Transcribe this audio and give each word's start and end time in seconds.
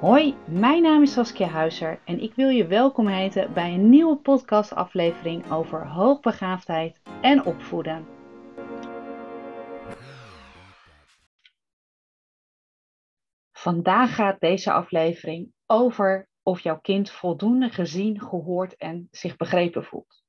Hoi, 0.00 0.36
mijn 0.46 0.82
naam 0.82 1.02
is 1.02 1.12
Saskia 1.12 1.46
Huizer 1.46 2.00
en 2.04 2.20
ik 2.20 2.34
wil 2.34 2.48
je 2.48 2.66
welkom 2.66 3.06
heten 3.06 3.52
bij 3.52 3.74
een 3.74 3.90
nieuwe 3.90 4.16
podcastaflevering 4.16 5.50
over 5.50 5.86
hoogbegaafdheid 5.86 7.00
en 7.20 7.44
opvoeden. 7.44 8.06
Vandaag 13.52 14.14
gaat 14.14 14.40
deze 14.40 14.72
aflevering 14.72 15.52
over 15.66 16.28
of 16.42 16.60
jouw 16.60 16.80
kind 16.80 17.10
voldoende 17.10 17.68
gezien, 17.68 18.20
gehoord 18.20 18.76
en 18.76 19.08
zich 19.10 19.36
begrepen 19.36 19.84
voelt. 19.84 20.22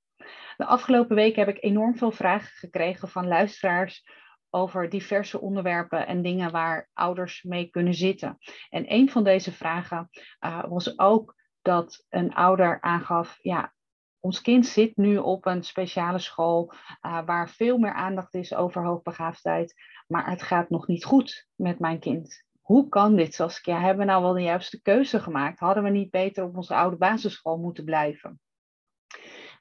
De 0.58 0.66
afgelopen 0.66 1.16
weken 1.16 1.46
heb 1.46 1.56
ik 1.56 1.64
enorm 1.64 1.98
veel 1.98 2.12
vragen 2.12 2.52
gekregen 2.52 3.10
van 3.10 3.28
luisteraars 3.28 4.04
over 4.52 4.90
diverse 4.90 5.42
onderwerpen 5.42 6.08
en 6.08 6.22
dingen 6.22 6.52
waar 6.52 6.90
ouders 6.94 7.44
mee 7.44 7.70
kunnen 7.70 7.94
zitten. 7.94 8.38
En 8.70 8.94
een 8.94 9.10
van 9.10 9.24
deze 9.24 9.52
vragen 9.52 10.10
uh, 10.40 10.64
was 10.68 11.00
ook 11.00 11.36
dat 11.62 12.06
een 12.10 12.34
ouder 12.34 12.82
aangaf, 12.82 13.40
ja, 13.42 13.74
ons 14.20 14.42
kind 14.42 14.66
zit 14.66 14.98
nu 14.98 15.18
op 15.18 15.46
een 15.46 15.64
speciale 15.64 16.20
school 16.20 16.74
uh, 17.02 17.26
waar 17.26 17.50
veel 17.50 17.78
meer 17.78 17.94
aandacht 17.94 18.34
is 18.34 18.54
over 18.54 18.84
hoogbegaafdheid, 18.84 19.74
maar 20.08 20.30
het 20.30 20.42
gaat 20.42 20.70
nog 20.70 20.88
niet 20.88 21.06
goed 21.06 21.48
met 21.56 21.80
mijn 21.80 22.00
kind. 22.00 22.44
Hoe 22.62 22.90
kan 22.90 23.16
dit, 23.16 23.34
Saskia? 23.34 23.80
Hebben 23.80 24.06
we 24.06 24.12
nou 24.12 24.24
wel 24.24 24.34
de 24.34 24.42
juiste 24.42 24.82
keuze 24.82 25.20
gemaakt? 25.20 25.60
Hadden 25.60 25.84
we 25.84 25.90
niet 25.90 26.12
beter 26.12 26.44
op 26.44 26.56
onze 26.56 26.76
oude 26.76 26.98
basisschool 26.98 27.58
moeten 27.58 27.84
blijven? 27.84 28.40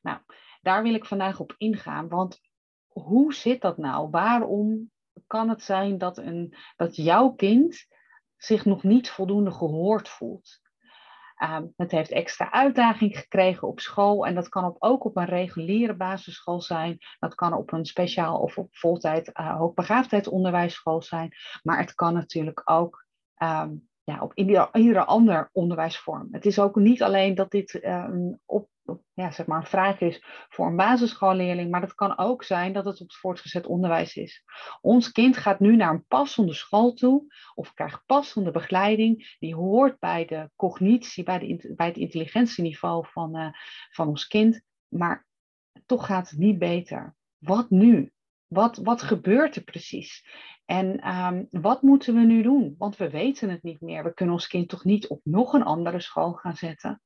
Nou, 0.02 0.18
daar 0.60 0.82
wil 0.82 0.94
ik 0.94 1.06
vandaag 1.06 1.40
op 1.40 1.54
ingaan, 1.56 2.08
want 2.08 2.40
hoe 2.92 3.34
zit 3.34 3.60
dat 3.60 3.76
nou? 3.76 4.10
Waarom 4.10 4.90
kan 5.26 5.48
het 5.48 5.62
zijn 5.62 5.98
dat, 5.98 6.18
een, 6.18 6.54
dat 6.76 6.96
jouw 6.96 7.30
kind 7.30 7.86
zich 8.36 8.64
nog 8.64 8.82
niet 8.82 9.10
voldoende 9.10 9.50
gehoord 9.50 10.08
voelt? 10.08 10.60
Um, 11.42 11.72
het 11.76 11.90
heeft 11.90 12.10
extra 12.10 12.52
uitdaging 12.52 13.18
gekregen 13.18 13.68
op 13.68 13.80
school 13.80 14.26
en 14.26 14.34
dat 14.34 14.48
kan 14.48 14.76
ook 14.78 15.04
op 15.04 15.16
een 15.16 15.24
reguliere 15.24 15.94
basisschool 15.96 16.60
zijn. 16.60 16.98
Dat 17.18 17.34
kan 17.34 17.52
op 17.52 17.72
een 17.72 17.84
speciaal 17.84 18.38
of 18.38 18.58
op 18.58 18.68
voltijd 18.70 19.30
uh, 19.34 19.56
hoogbegaafdheidsonderwijsschool 19.56 21.02
zijn. 21.02 21.32
Maar 21.62 21.78
het 21.78 21.94
kan 21.94 22.14
natuurlijk 22.14 22.62
ook 22.64 23.06
um, 23.42 23.88
ja, 24.04 24.20
op 24.20 24.32
ieder, 24.34 24.68
iedere 24.72 25.04
ander 25.04 25.48
onderwijsvorm. 25.52 26.28
Het 26.30 26.46
is 26.46 26.58
ook 26.58 26.76
niet 26.76 27.02
alleen 27.02 27.34
dat 27.34 27.50
dit 27.50 27.74
uh, 27.74 28.08
op 28.44 28.68
ja, 29.12 29.30
zeg 29.30 29.46
maar 29.46 29.60
een 29.60 29.66
vraag 29.66 30.00
is 30.00 30.24
voor 30.48 30.66
een 30.66 30.76
basisschoolleerling, 30.76 31.70
maar 31.70 31.80
dat 31.80 31.94
kan 31.94 32.18
ook 32.18 32.44
zijn 32.44 32.72
dat 32.72 32.84
het 32.84 33.00
op 33.00 33.06
het 33.06 33.16
voortgezet 33.16 33.66
onderwijs 33.66 34.16
is. 34.16 34.44
Ons 34.80 35.12
kind 35.12 35.36
gaat 35.36 35.60
nu 35.60 35.76
naar 35.76 35.92
een 35.92 36.06
passende 36.06 36.54
school 36.54 36.92
toe 36.92 37.34
of 37.54 37.74
krijgt 37.74 38.06
passende 38.06 38.50
begeleiding 38.50 39.36
die 39.38 39.54
hoort 39.54 39.98
bij 39.98 40.24
de 40.24 40.50
cognitie, 40.56 41.24
bij, 41.24 41.38
de, 41.38 41.72
bij 41.76 41.86
het 41.86 41.96
intelligentieniveau 41.96 43.06
van, 43.06 43.36
uh, 43.36 43.48
van 43.90 44.08
ons 44.08 44.26
kind, 44.26 44.62
maar 44.88 45.26
toch 45.86 46.06
gaat 46.06 46.30
het 46.30 46.38
niet 46.38 46.58
beter. 46.58 47.16
Wat 47.38 47.70
nu? 47.70 48.12
Wat, 48.46 48.76
wat 48.76 49.02
gebeurt 49.02 49.56
er 49.56 49.62
precies? 49.62 50.24
En 50.64 51.08
um, 51.08 51.46
wat 51.50 51.82
moeten 51.82 52.14
we 52.14 52.20
nu 52.20 52.42
doen? 52.42 52.74
Want 52.78 52.96
we 52.96 53.10
weten 53.10 53.50
het 53.50 53.62
niet 53.62 53.80
meer. 53.80 54.04
We 54.04 54.14
kunnen 54.14 54.34
ons 54.34 54.46
kind 54.46 54.68
toch 54.68 54.84
niet 54.84 55.08
op 55.08 55.20
nog 55.24 55.52
een 55.52 55.62
andere 55.62 56.00
school 56.00 56.32
gaan 56.32 56.56
zetten? 56.56 57.00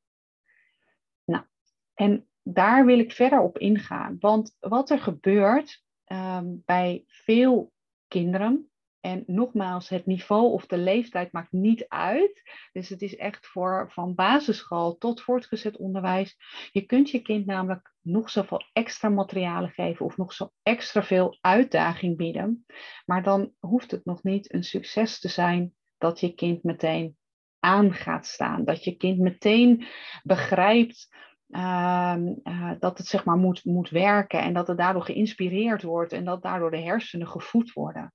En 1.94 2.28
daar 2.42 2.84
wil 2.84 2.98
ik 2.98 3.12
verder 3.12 3.40
op 3.40 3.58
ingaan. 3.58 4.16
Want 4.18 4.56
wat 4.60 4.90
er 4.90 4.98
gebeurt 4.98 5.82
um, 6.06 6.62
bij 6.64 7.04
veel 7.06 7.72
kinderen, 8.08 8.68
en 9.04 9.22
nogmaals, 9.26 9.88
het 9.88 10.06
niveau 10.06 10.52
of 10.52 10.66
de 10.66 10.78
leeftijd 10.78 11.32
maakt 11.32 11.52
niet 11.52 11.88
uit. 11.88 12.42
Dus 12.72 12.88
het 12.88 13.02
is 13.02 13.16
echt 13.16 13.46
voor 13.46 13.90
van 13.92 14.14
basisschool 14.14 14.98
tot 14.98 15.22
voortgezet 15.22 15.76
onderwijs. 15.76 16.36
Je 16.70 16.86
kunt 16.86 17.10
je 17.10 17.22
kind 17.22 17.46
namelijk 17.46 17.94
nog 18.00 18.30
zoveel 18.30 18.62
extra 18.72 19.08
materialen 19.08 19.70
geven 19.70 20.06
of 20.06 20.16
nog 20.16 20.32
zo 20.32 20.50
extra 20.62 21.02
veel 21.02 21.38
uitdaging 21.40 22.16
bieden. 22.16 22.64
Maar 23.04 23.22
dan 23.22 23.52
hoeft 23.58 23.90
het 23.90 24.04
nog 24.04 24.22
niet 24.22 24.52
een 24.52 24.64
succes 24.64 25.20
te 25.20 25.28
zijn 25.28 25.74
dat 25.98 26.20
je 26.20 26.34
kind 26.34 26.62
meteen 26.62 27.16
aan 27.58 27.92
gaat 27.92 28.26
staan. 28.26 28.64
Dat 28.64 28.84
je 28.84 28.96
kind 28.96 29.18
meteen 29.18 29.86
begrijpt 30.22 31.08
uh, 31.48 32.16
uh, 32.44 32.72
dat 32.78 32.98
het 32.98 33.06
zeg 33.06 33.24
maar 33.24 33.36
moet, 33.36 33.64
moet 33.64 33.90
werken 33.90 34.40
en 34.40 34.52
dat 34.54 34.66
het 34.66 34.78
daardoor 34.78 35.02
geïnspireerd 35.02 35.82
wordt 35.82 36.12
en 36.12 36.24
dat 36.24 36.42
daardoor 36.42 36.70
de 36.70 36.80
hersenen 36.80 37.28
gevoed 37.28 37.72
worden. 37.72 38.12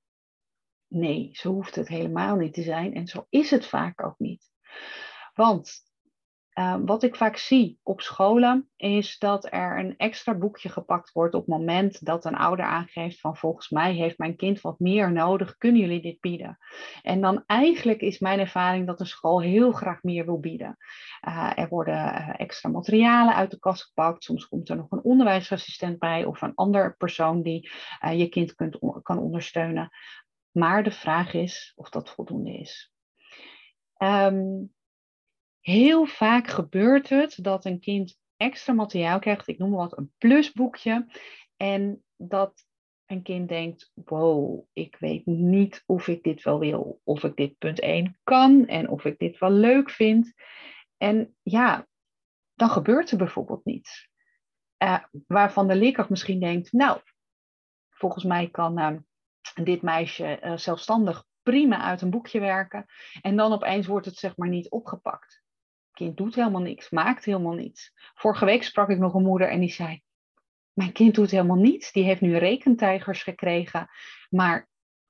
Nee, 0.87 1.29
zo 1.33 1.51
hoeft 1.51 1.75
het 1.75 1.87
helemaal 1.87 2.35
niet 2.35 2.53
te 2.53 2.61
zijn 2.61 2.93
en 2.93 3.07
zo 3.07 3.25
is 3.29 3.51
het 3.51 3.65
vaak 3.65 4.03
ook 4.03 4.19
niet. 4.19 4.49
Want 5.33 5.88
uh, 6.59 6.75
wat 6.85 7.03
ik 7.03 7.15
vaak 7.15 7.37
zie 7.37 7.79
op 7.83 8.01
scholen 8.01 8.69
is 8.75 9.17
dat 9.17 9.47
er 9.53 9.79
een 9.79 9.97
extra 9.97 10.33
boekje 10.33 10.69
gepakt 10.69 11.11
wordt 11.11 11.35
op 11.35 11.45
het 11.45 11.57
moment 11.57 12.05
dat 12.05 12.25
een 12.25 12.35
ouder 12.35 12.65
aangeeft 12.65 13.19
van 13.19 13.37
volgens 13.37 13.69
mij 13.69 13.93
heeft 13.93 14.17
mijn 14.17 14.35
kind 14.35 14.61
wat 14.61 14.79
meer 14.79 15.11
nodig, 15.11 15.57
kunnen 15.57 15.81
jullie 15.81 16.01
dit 16.01 16.19
bieden? 16.19 16.57
En 17.01 17.21
dan 17.21 17.43
eigenlijk 17.45 18.01
is 18.01 18.19
mijn 18.19 18.39
ervaring 18.39 18.87
dat 18.87 18.99
een 18.99 19.05
school 19.05 19.41
heel 19.41 19.71
graag 19.71 20.03
meer 20.03 20.25
wil 20.25 20.39
bieden. 20.39 20.77
Uh, 21.27 21.51
er 21.55 21.69
worden 21.69 21.95
uh, 21.95 22.39
extra 22.39 22.69
materialen 22.69 23.35
uit 23.35 23.51
de 23.51 23.59
kast 23.59 23.83
gepakt, 23.83 24.23
soms 24.23 24.47
komt 24.47 24.69
er 24.69 24.75
nog 24.75 24.91
een 24.91 25.03
onderwijsassistent 25.03 25.99
bij 25.99 26.25
of 26.25 26.41
een 26.41 26.55
ander 26.55 26.95
persoon 26.97 27.41
die 27.41 27.71
je 28.11 28.29
kind 28.29 28.55
kunt, 28.55 28.77
kan 29.01 29.19
ondersteunen. 29.19 29.89
Maar 30.51 30.83
de 30.83 30.91
vraag 30.91 31.33
is 31.33 31.73
of 31.75 31.89
dat 31.89 32.09
voldoende 32.09 32.57
is. 32.57 32.93
Um, 33.97 34.71
heel 35.61 36.05
vaak 36.05 36.47
gebeurt 36.47 37.09
het 37.09 37.37
dat 37.41 37.65
een 37.65 37.79
kind 37.79 38.17
extra 38.37 38.73
materiaal 38.73 39.19
krijgt, 39.19 39.47
ik 39.47 39.57
noem 39.57 39.71
wat 39.71 39.97
een 39.97 40.11
plusboekje, 40.17 41.05
en 41.57 42.03
dat 42.17 42.67
een 43.05 43.21
kind 43.21 43.49
denkt, 43.49 43.91
wow, 43.93 44.65
ik 44.73 44.95
weet 44.99 45.25
niet 45.25 45.83
of 45.85 46.07
ik 46.07 46.23
dit 46.23 46.43
wel 46.43 46.59
wil, 46.59 47.01
of 47.03 47.23
ik 47.23 47.35
dit 47.35 47.57
punt 47.57 47.79
1 47.79 48.19
kan 48.23 48.65
en 48.67 48.89
of 48.89 49.05
ik 49.05 49.19
dit 49.19 49.37
wel 49.37 49.51
leuk 49.51 49.89
vind. 49.89 50.33
En 50.97 51.35
ja, 51.41 51.87
dan 52.53 52.69
gebeurt 52.69 53.11
er 53.11 53.17
bijvoorbeeld 53.17 53.65
niets. 53.65 54.09
Uh, 54.83 55.03
waarvan 55.27 55.67
de 55.67 55.75
leerkracht 55.75 56.09
misschien 56.09 56.39
denkt, 56.39 56.71
nou, 56.71 57.01
volgens 57.89 58.23
mij 58.23 58.49
kan 58.49 58.79
uh, 58.79 58.97
dit 59.63 59.81
meisje 59.81 60.39
uh, 60.43 60.57
zelfstandig 60.57 61.25
prima 61.41 61.81
uit 61.81 62.01
een 62.01 62.09
boekje 62.09 62.39
werken. 62.39 62.85
En 63.21 63.35
dan 63.35 63.53
opeens 63.53 63.87
wordt 63.87 64.05
het 64.05 64.15
zeg 64.15 64.37
maar 64.37 64.49
niet 64.49 64.69
opgepakt. 64.69 65.43
Kind 65.99 66.17
doet 66.17 66.35
helemaal 66.35 66.61
niks, 66.61 66.89
maakt 66.89 67.25
helemaal 67.25 67.53
niets. 67.53 67.91
Vorige 68.13 68.45
week 68.45 68.63
sprak 68.63 68.89
ik 68.89 68.97
nog 68.97 69.13
een 69.13 69.23
moeder 69.23 69.49
en 69.49 69.59
die 69.59 69.71
zei: 69.71 70.01
Mijn 70.73 70.91
kind 70.91 71.15
doet 71.15 71.31
helemaal 71.31 71.57
niets. 71.57 71.91
Die 71.91 72.03
heeft 72.03 72.21
nu 72.21 72.37
rekentijgers 72.37 73.23
gekregen. 73.23 73.87
Maar 74.29 74.69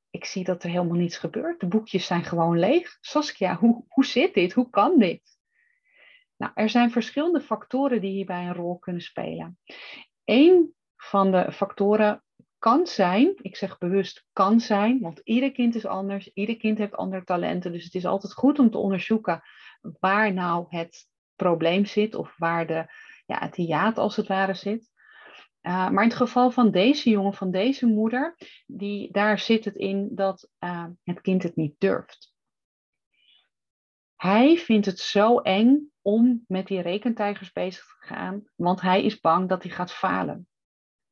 ik 0.10 0.26
zie 0.26 0.44
dat 0.44 0.64
er 0.64 0.70
helemaal 0.70 0.98
niets 0.98 1.18
gebeurt. 1.18 1.60
De 1.60 1.68
boekjes 1.68 2.06
zijn 2.06 2.24
gewoon 2.24 2.60
leeg. 2.60 2.98
Saskia, 3.02 3.56
hoe, 3.56 3.84
hoe 3.88 4.06
zit 4.06 4.34
dit? 4.34 4.54
Hoe 4.54 4.70
kan 4.70 5.00
dit? 5.00 5.22
Nou, 6.38 6.52
er 6.56 6.70
zijn 6.70 6.92
verschillende 6.92 7.42
factoren 7.42 8.02
die 8.02 8.12
hierbij 8.12 8.46
een 8.46 8.54
rol 8.54 8.80
kunnen 8.80 9.02
spelen. 9.02 9.60
Eén 10.26 10.76
van 10.96 11.32
de 11.32 11.52
factoren 11.52 12.24
kan 12.58 12.88
zijn, 12.88 13.34
ik 13.42 13.56
zeg 13.56 13.78
bewust 13.78 14.26
kan 14.34 14.60
zijn, 14.60 15.00
want 15.00 15.22
ieder 15.24 15.52
kind 15.52 15.76
is 15.76 15.86
anders, 15.86 16.34
ieder 16.34 16.58
kind 16.58 16.78
heeft 16.78 16.96
andere 16.96 17.24
talenten, 17.24 17.72
dus 17.72 17.84
het 17.84 17.96
is 17.96 18.06
altijd 18.06 18.34
goed 18.34 18.60
om 18.60 18.72
te 18.72 18.78
onderzoeken 18.78 19.44
waar 20.00 20.34
nou 20.34 20.66
het 20.70 21.08
probleem 21.36 21.86
zit 21.86 22.16
of 22.16 22.34
waar 22.38 22.68
de, 22.68 22.86
ja, 23.26 23.40
het 23.40 23.56
hiaat 23.56 23.98
als 23.98 24.16
het 24.16 24.28
ware 24.28 24.54
zit. 24.54 24.90
Uh, 25.62 25.90
maar 25.90 26.04
in 26.04 26.10
het 26.10 26.18
geval 26.18 26.52
van 26.52 26.72
deze 26.72 27.10
jongen, 27.10 27.34
van 27.34 27.52
deze 27.52 27.86
moeder, 27.86 28.36
die, 28.66 29.12
daar 29.12 29.40
zit 29.40 29.66
het 29.66 29.76
in 29.76 30.10
dat 30.12 30.50
uh, 30.60 30.86
het 31.04 31.22
kind 31.22 31.44
het 31.44 31.56
niet 31.56 31.76
durft. 31.78 32.34
Hij 34.16 34.58
vindt 34.58 34.86
het 34.86 35.00
zo 35.00 35.40
eng 35.40 35.92
om 36.02 36.44
met 36.48 36.68
die 36.68 36.82
rekentijgers 36.82 37.52
bezig 37.52 37.84
te 37.84 38.06
gaan, 38.06 38.44
want 38.56 38.82
hij 38.82 39.04
is 39.04 39.20
bang 39.20 39.50
dat 39.50 39.64
hij 39.64 39.72
gaat 39.72 39.94
falen. 39.94 40.48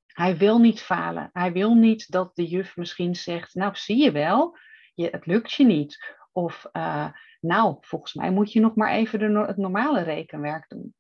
Hij 0.06 0.38
wil 0.38 0.60
niet 0.60 0.82
falen. 0.82 1.30
Hij 1.34 1.52
wil 1.52 1.74
niet 1.74 2.12
dat 2.12 2.36
de 2.36 2.48
juf 2.48 2.76
misschien 2.76 3.16
zegt, 3.16 3.54
nou 3.54 3.76
zie 3.76 4.04
je 4.04 4.12
wel, 4.12 4.58
je, 4.94 5.08
het 5.10 5.26
lukt 5.26 5.54
je 5.54 5.66
niet. 5.66 6.16
Of 6.32 6.66
uh, 6.74 7.10
nou, 7.42 7.78
volgens 7.82 8.14
mij 8.14 8.32
moet 8.32 8.52
je 8.52 8.60
nog 8.60 8.76
maar 8.76 8.92
even 8.92 9.20
de, 9.20 9.44
het 9.48 9.58
normale 9.58 10.02
rekenwerk 10.02 10.70
doen. 10.70 10.96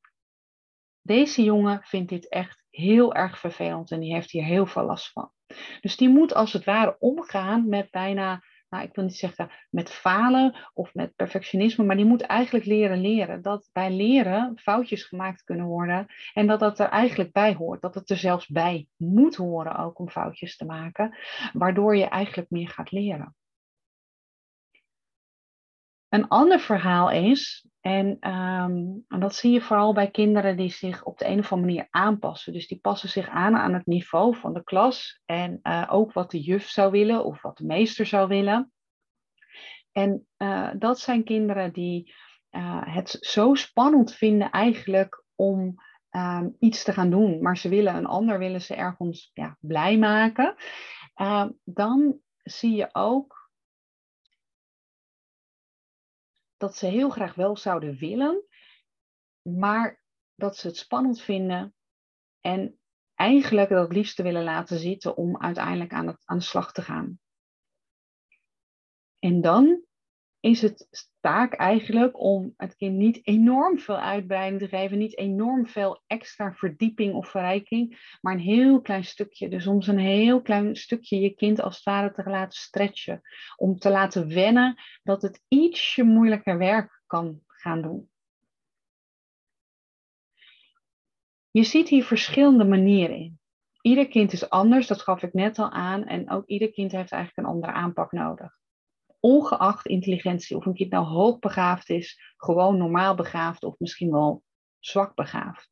Deze 1.01 1.43
jongen 1.43 1.81
vindt 1.83 2.09
dit 2.09 2.27
echt 2.29 2.63
heel 2.69 3.13
erg 3.13 3.39
vervelend 3.39 3.91
en 3.91 3.99
die 3.99 4.13
heeft 4.13 4.31
hier 4.31 4.43
heel 4.43 4.65
veel 4.65 4.83
last 4.83 5.11
van. 5.11 5.31
Dus 5.81 5.97
die 5.97 6.09
moet 6.09 6.33
als 6.33 6.53
het 6.53 6.63
ware 6.63 6.95
omgaan 6.99 7.69
met 7.69 7.91
bijna 7.91 8.41
nou, 8.69 8.83
ik 8.83 8.95
wil 8.95 9.03
niet 9.03 9.15
zeggen 9.15 9.51
met 9.69 9.91
falen 9.91 10.55
of 10.73 10.93
met 10.93 11.15
perfectionisme, 11.15 11.85
maar 11.85 11.95
die 11.95 12.05
moet 12.05 12.21
eigenlijk 12.21 12.65
leren 12.65 13.01
leren. 13.01 13.41
Dat 13.41 13.69
bij 13.73 13.91
leren 13.91 14.59
foutjes 14.59 15.03
gemaakt 15.03 15.43
kunnen 15.43 15.65
worden 15.65 16.07
en 16.33 16.47
dat 16.47 16.59
dat 16.59 16.79
er 16.79 16.89
eigenlijk 16.89 17.31
bij 17.31 17.53
hoort. 17.53 17.81
Dat 17.81 17.95
het 17.95 18.09
er 18.09 18.17
zelfs 18.17 18.47
bij 18.47 18.87
moet 18.95 19.35
horen 19.35 19.77
ook 19.77 19.99
om 19.99 20.09
foutjes 20.09 20.57
te 20.57 20.65
maken, 20.65 21.17
waardoor 21.53 21.95
je 21.95 22.05
eigenlijk 22.05 22.49
meer 22.49 22.69
gaat 22.69 22.91
leren. 22.91 23.35
Een 26.09 26.27
ander 26.27 26.59
verhaal 26.59 27.12
is, 27.12 27.68
en, 27.81 28.18
ehm, 28.19 28.75
en, 29.07 29.19
dat 29.19 29.36
zie 29.36 29.51
je 29.51 29.62
vooral 29.62 29.94
bij 29.94 30.12
kinderen 30.12 30.57
die 30.57 30.69
zich 30.69 31.04
op 31.04 31.18
de 31.18 31.27
een 31.27 31.39
of 31.39 31.51
andere 31.51 31.71
manier 31.71 31.88
aanpassen. 31.89 32.54
Dus 32.54 32.68
die 32.68 32.80
passen 32.80 33.09
zich 33.09 33.30
aan 33.30 33.56
aan 33.56 33.74
het 33.74 33.86
niveau 33.86 34.36
van 34.36 34.54
de 34.54 34.63
klas 34.63 35.21
en 35.25 35.59
uh, 35.63 35.88
ook 35.89 36.13
wat 36.13 36.31
de 36.31 36.39
juf 36.39 36.68
zou 36.68 36.92
willen 36.92 37.25
of 37.25 37.42
wat 37.42 37.57
de 37.57 37.65
meester 37.65 38.06
zou 38.06 38.27
willen. 38.27 38.71
En 39.92 40.27
uh, 40.38 40.69
dat 40.77 41.00
zijn 41.00 41.24
kinderen 41.24 41.74
die 41.74 42.13
uh, 42.51 42.81
het 42.86 43.18
zo 43.19 43.54
spannend 43.54 44.13
vinden 44.13 44.50
eigenlijk 44.50 45.24
om 45.36 45.75
um, 46.12 46.56
iets 46.59 46.83
te 46.83 46.94
gaan 46.94 47.09
doen, 47.09 47.42
maar 47.42 47.57
ze 47.57 47.69
willen 47.69 47.95
een 47.95 48.06
ander, 48.06 48.39
willen 48.39 48.62
ze 48.62 48.75
ergens 48.75 49.31
ja, 49.33 49.57
blij 49.59 49.98
maken. 49.98 50.56
dan 51.63 52.19
zie 52.44 52.75
je 52.75 52.89
ook 52.92 53.36
dat 56.57 56.75
ze 56.75 56.86
heel 56.86 57.09
graag 57.09 57.36
wel 57.36 57.57
zouden 57.57 57.95
willen, 57.98 58.45
maar 59.42 60.04
dat 60.36 60.57
ze 60.57 60.68
het 60.68 60.77
spannend 60.77 61.21
vinden 61.21 61.75
en 62.42 62.80
eigenlijk 63.13 63.69
dat 63.69 63.92
liefste 63.92 64.24
willen 64.24 64.44
laten 64.44 64.80
zitten 64.80 65.18
om 65.18 65.42
uiteindelijk 65.42 65.94
aan, 65.94 66.07
het, 66.07 66.21
aan 66.25 66.38
de 66.38 66.44
slag 66.44 66.71
te 66.71 66.81
gaan. 66.81 67.19
En 69.19 69.42
dan 69.42 69.86
is 70.47 70.61
het 70.61 71.07
taak 71.19 71.53
eigenlijk 71.53 72.19
om 72.19 72.53
het 72.57 72.75
kind 72.75 72.95
niet 72.95 73.27
enorm 73.27 73.79
veel 73.79 73.99
uitbreiding 73.99 74.61
te 74.61 74.67
geven, 74.67 74.97
niet 74.97 75.17
enorm 75.17 75.67
veel 75.67 76.03
extra 76.07 76.53
verdieping 76.53 77.13
of 77.13 77.29
verrijking, 77.29 78.15
maar 78.21 78.33
een 78.33 78.39
heel 78.39 78.81
klein 78.81 79.03
stukje. 79.03 79.49
Dus 79.49 79.63
soms 79.63 79.88
een 79.88 79.99
heel 79.99 80.41
klein 80.41 80.75
stukje 80.75 81.19
je 81.19 81.29
kind 81.29 81.61
als 81.61 81.75
het 81.75 81.83
ware 81.83 82.11
te 82.11 82.29
laten 82.29 82.59
stretchen. 82.59 83.21
Om 83.55 83.77
te 83.77 83.89
laten 83.89 84.27
wennen 84.27 84.75
dat 85.03 85.21
het 85.21 85.44
ietsje 85.47 86.03
moeilijker 86.03 86.57
werk 86.57 87.01
kan 87.07 87.41
gaan 87.47 87.81
doen. 87.81 88.09
Je 91.51 91.63
ziet 91.63 91.88
hier 91.88 92.03
verschillende 92.03 92.65
manieren 92.65 93.15
in. 93.15 93.39
Ieder 93.81 94.07
kind 94.07 94.33
is 94.33 94.49
anders, 94.49 94.88
dat 94.88 95.01
gaf 95.01 95.23
ik 95.23 95.33
net 95.33 95.59
al 95.59 95.69
aan. 95.69 96.05
En 96.05 96.29
ook 96.29 96.45
ieder 96.45 96.71
kind 96.71 96.91
heeft 96.91 97.11
eigenlijk 97.11 97.47
een 97.47 97.53
andere 97.53 97.71
aanpak 97.71 98.11
nodig 98.11 98.57
ongeacht 99.19 99.85
intelligentie, 99.85 100.57
of 100.57 100.65
een 100.65 100.73
kind 100.73 100.91
nou 100.91 101.05
hoogbegaafd 101.05 101.89
is, 101.89 102.33
gewoon 102.37 102.77
normaal 102.77 103.15
begaafd 103.15 103.63
of 103.63 103.79
misschien 103.79 104.11
wel 104.11 104.43
zwak 104.79 105.15
begaafd. 105.15 105.69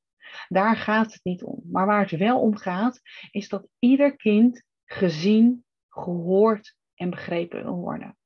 Daar 0.47 0.75
gaat 0.75 1.13
het 1.13 1.23
niet 1.23 1.43
om. 1.43 1.61
Maar 1.71 1.85
waar 1.85 2.01
het 2.01 2.19
wel 2.19 2.39
om 2.39 2.55
gaat, 2.55 3.01
is 3.31 3.49
dat 3.49 3.67
ieder 3.79 4.15
kind 4.15 4.63
gezien, 4.85 5.65
gehoord 5.89 6.75
en 6.95 7.09
begrepen 7.09 7.63
wil 7.63 7.75
worden. 7.75 8.17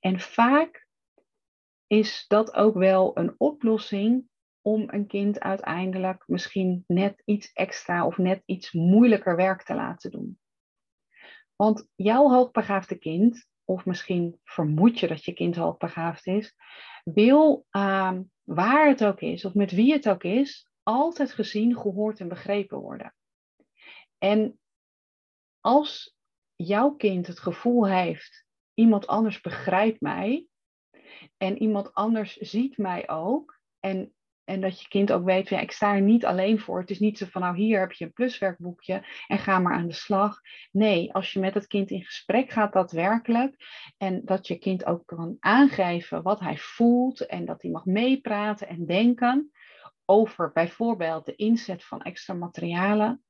En 0.00 0.20
vaak 0.20 0.86
is 1.86 2.24
dat 2.28 2.54
ook 2.54 2.74
wel 2.74 3.18
een 3.18 3.34
oplossing 3.38 4.28
om 4.60 4.84
een 4.86 5.06
kind 5.06 5.40
uiteindelijk 5.40 6.24
misschien 6.26 6.84
net 6.86 7.22
iets 7.24 7.52
extra 7.52 8.06
of 8.06 8.18
net 8.18 8.42
iets 8.44 8.72
moeilijker 8.72 9.36
werk 9.36 9.62
te 9.62 9.74
laten 9.74 10.10
doen. 10.10 10.38
Want 11.56 11.88
jouw 11.94 12.28
hoogbegaafde 12.28 12.98
kind 12.98 13.46
of 13.68 13.84
misschien 13.84 14.40
vermoed 14.44 14.98
je 14.98 15.06
dat 15.06 15.24
je 15.24 15.32
kind 15.32 15.56
hoogbegaafd 15.56 16.26
is, 16.26 16.54
wil 17.04 17.66
uh, 17.70 18.18
waar 18.42 18.88
het 18.88 19.04
ook 19.04 19.20
is, 19.20 19.44
of 19.44 19.54
met 19.54 19.70
wie 19.70 19.92
het 19.92 20.08
ook 20.08 20.24
is, 20.24 20.70
altijd 20.82 21.32
gezien, 21.32 21.76
gehoord 21.76 22.20
en 22.20 22.28
begrepen 22.28 22.78
worden. 22.78 23.14
En 24.18 24.60
als 25.60 26.16
jouw 26.56 26.90
kind 26.90 27.26
het 27.26 27.38
gevoel 27.38 27.86
heeft, 27.86 28.46
iemand 28.74 29.06
anders 29.06 29.40
begrijpt 29.40 30.00
mij 30.00 30.46
en 31.36 31.62
iemand 31.62 31.94
anders 31.94 32.36
ziet 32.36 32.78
mij 32.78 33.08
ook 33.08 33.60
en 33.80 34.14
en 34.48 34.60
dat 34.60 34.80
je 34.80 34.88
kind 34.88 35.12
ook 35.12 35.24
weet, 35.24 35.48
ja, 35.48 35.60
ik 35.60 35.72
sta 35.72 35.94
er 35.94 36.00
niet 36.00 36.24
alleen 36.24 36.60
voor. 36.60 36.80
Het 36.80 36.90
is 36.90 36.98
niet 36.98 37.18
zo 37.18 37.26
van, 37.26 37.42
nou 37.42 37.56
hier 37.56 37.80
heb 37.80 37.92
je 37.92 38.04
een 38.04 38.12
pluswerkboekje 38.12 39.04
en 39.26 39.38
ga 39.38 39.58
maar 39.58 39.74
aan 39.74 39.86
de 39.86 39.94
slag. 39.94 40.40
Nee, 40.72 41.12
als 41.12 41.32
je 41.32 41.40
met 41.40 41.54
het 41.54 41.66
kind 41.66 41.90
in 41.90 42.04
gesprek 42.04 42.50
gaat 42.50 42.72
daadwerkelijk 42.72 43.56
en 43.96 44.24
dat 44.24 44.46
je 44.46 44.58
kind 44.58 44.84
ook 44.84 45.06
kan 45.06 45.36
aangeven 45.40 46.22
wat 46.22 46.40
hij 46.40 46.58
voelt 46.58 47.26
en 47.26 47.44
dat 47.44 47.62
hij 47.62 47.70
mag 47.70 47.84
meepraten 47.84 48.68
en 48.68 48.86
denken 48.86 49.50
over 50.04 50.52
bijvoorbeeld 50.52 51.24
de 51.24 51.34
inzet 51.34 51.84
van 51.84 52.02
extra 52.02 52.34
materialen, 52.34 53.24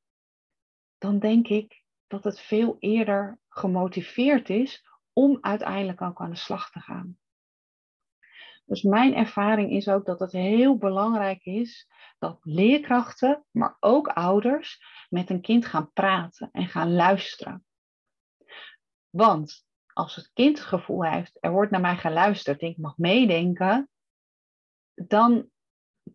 dan 0.98 1.18
denk 1.18 1.48
ik 1.48 1.84
dat 2.06 2.24
het 2.24 2.40
veel 2.40 2.76
eerder 2.78 3.38
gemotiveerd 3.48 4.48
is 4.48 4.86
om 5.12 5.38
uiteindelijk 5.40 6.02
ook 6.02 6.20
aan 6.20 6.30
de 6.30 6.36
slag 6.36 6.70
te 6.70 6.80
gaan. 6.80 7.18
Dus 8.68 8.82
mijn 8.82 9.14
ervaring 9.14 9.70
is 9.70 9.88
ook 9.88 10.06
dat 10.06 10.18
het 10.18 10.32
heel 10.32 10.76
belangrijk 10.76 11.44
is 11.44 11.88
dat 12.18 12.38
leerkrachten, 12.42 13.44
maar 13.50 13.76
ook 13.80 14.08
ouders, 14.08 14.80
met 15.08 15.30
een 15.30 15.40
kind 15.40 15.66
gaan 15.66 15.92
praten 15.92 16.48
en 16.52 16.68
gaan 16.68 16.94
luisteren. 16.94 17.64
Want 19.10 19.66
als 19.92 20.16
het 20.16 20.30
kind 20.32 20.58
het 20.58 20.66
gevoel 20.66 21.04
heeft, 21.04 21.36
er 21.40 21.50
wordt 21.50 21.70
naar 21.70 21.80
mij 21.80 21.96
geluisterd, 21.96 22.62
ik 22.62 22.76
mag 22.76 22.96
meedenken, 22.96 23.88
dan 24.94 25.50